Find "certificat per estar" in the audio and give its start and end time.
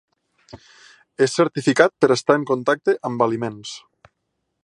1.39-2.39